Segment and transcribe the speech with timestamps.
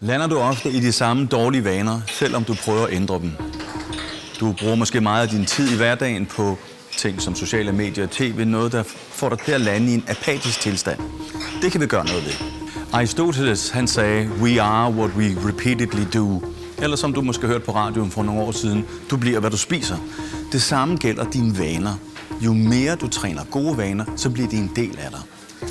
[0.00, 3.32] Lander du ofte i de samme dårlige vaner, selvom du prøver at ændre dem?
[4.40, 6.56] Du bruger måske meget af din tid i hverdagen på
[6.96, 10.04] ting som sociale medier og tv, noget der får dig til at lande i en
[10.08, 10.98] apatisk tilstand.
[11.62, 12.32] Det kan vi gøre noget ved.
[12.92, 16.42] Aristoteles han sagde, we are what we repeatedly do.
[16.82, 19.56] Eller som du måske hørte på radioen for nogle år siden, du bliver, hvad du
[19.56, 19.96] spiser.
[20.52, 21.94] Det samme gælder dine vaner.
[22.40, 25.20] Jo mere du træner gode vaner, så bliver de en del af dig.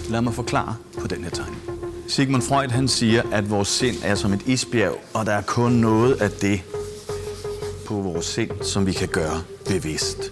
[0.10, 1.75] Lad mig forklare på den her tegning.
[2.08, 5.72] Sigmund Freud han siger, at vores sind er som et isbjerg, og der er kun
[5.72, 6.62] noget af det
[7.86, 10.32] på vores sind, som vi kan gøre bevidst.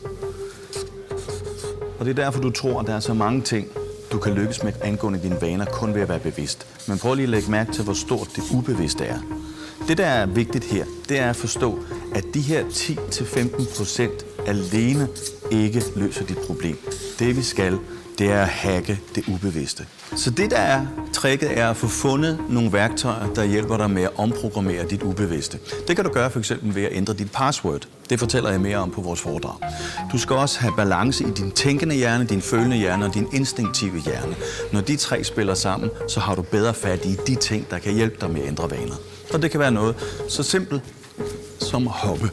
[2.00, 3.68] Og det er derfor, du tror, at der er så mange ting,
[4.12, 6.68] du kan lykkes med angående dine vaner, kun ved at være bevidst.
[6.88, 9.20] Men prøv lige at lægge mærke til, hvor stort det ubevidste er.
[9.88, 11.80] Det, der er vigtigt her, det er at forstå,
[12.16, 15.08] at de her 10-15 procent alene
[15.52, 16.78] ikke løser dit problem.
[17.20, 17.80] Det vi skal,
[18.18, 19.86] det er at hacke det ubevidste.
[20.16, 24.04] Så det, der er tricket, er at få fundet nogle værktøjer, der hjælper dig med
[24.04, 25.60] at omprogrammere dit ubevidste.
[25.88, 27.88] Det kan du gøre for eksempel ved at ændre dit password.
[28.10, 29.56] Det fortæller jeg mere om på vores foredrag.
[30.12, 34.00] Du skal også have balance i din tænkende hjerne, din følende hjerne og din instinktive
[34.00, 34.36] hjerne.
[34.74, 37.94] Når de tre spiller sammen, så har du bedre fat i de ting, der kan
[37.94, 38.96] hjælpe dig med at ændre vaner.
[39.34, 39.96] Og det kan være noget
[40.30, 40.82] så simpelt
[41.74, 42.32] som at hoppe.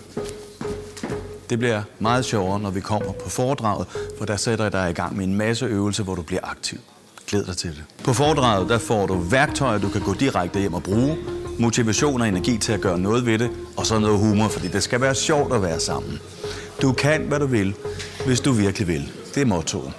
[1.51, 3.87] Det bliver meget sjovere, når vi kommer på foredraget,
[4.19, 6.79] for der sætter jeg dig i gang med en masse øvelser, hvor du bliver aktiv.
[7.27, 7.85] Glæd dig til det.
[8.05, 11.17] På foredraget der får du værktøjer, du kan gå direkte hjem og bruge,
[11.59, 14.83] motivation og energi til at gøre noget ved det, og så noget humor, fordi det
[14.83, 16.19] skal være sjovt at være sammen.
[16.83, 17.75] Du kan, hvad du vil,
[18.27, 19.13] hvis du virkelig vil.
[19.35, 19.93] Det er mottoet.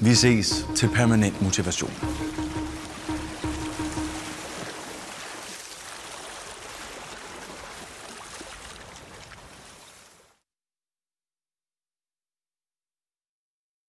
[0.00, 1.92] Vi ses til permanent motivation.